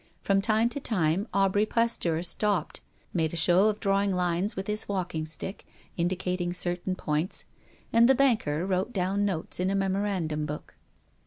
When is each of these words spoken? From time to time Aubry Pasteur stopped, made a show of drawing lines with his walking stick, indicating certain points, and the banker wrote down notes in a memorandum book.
From 0.19 0.41
time 0.41 0.67
to 0.69 0.79
time 0.79 1.27
Aubry 1.31 1.67
Pasteur 1.67 2.23
stopped, 2.23 2.81
made 3.13 3.33
a 3.33 3.37
show 3.37 3.67
of 3.69 3.79
drawing 3.79 4.11
lines 4.11 4.55
with 4.55 4.65
his 4.65 4.89
walking 4.89 5.27
stick, 5.27 5.63
indicating 5.95 6.53
certain 6.53 6.95
points, 6.95 7.45
and 7.93 8.09
the 8.09 8.15
banker 8.15 8.65
wrote 8.65 8.93
down 8.93 9.25
notes 9.25 9.59
in 9.59 9.69
a 9.69 9.75
memorandum 9.75 10.47
book. 10.47 10.73